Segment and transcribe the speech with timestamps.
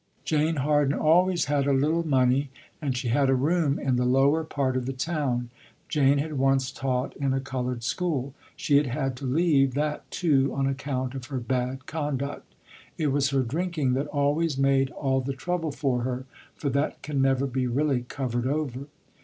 [0.25, 2.49] Jane Harden always had a little money
[2.81, 5.51] and she had a room in the lower part of the town.
[5.89, 8.33] Jane had once taught in a colored school.
[8.55, 12.55] She had had to leave that too on account of her bad conduct.
[12.97, 16.25] It was her drinking that always made all the trouble for her,
[16.55, 18.87] for that can never be really covered over.